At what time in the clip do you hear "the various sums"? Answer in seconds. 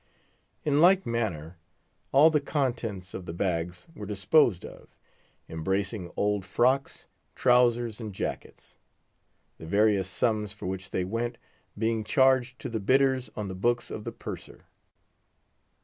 9.59-10.53